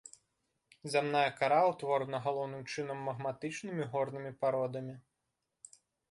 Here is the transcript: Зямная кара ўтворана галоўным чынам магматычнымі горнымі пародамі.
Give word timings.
Зямная 0.93 1.27
кара 1.41 1.57
ўтворана 1.71 2.21
галоўным 2.27 2.63
чынам 2.75 3.03
магматычнымі 3.09 3.83
горнымі 3.91 4.31
пародамі. 4.41 4.95